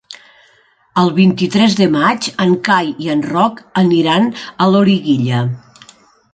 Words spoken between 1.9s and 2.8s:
maig en